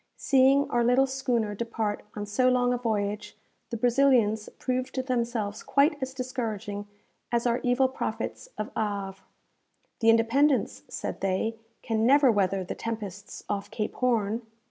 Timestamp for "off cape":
13.47-13.93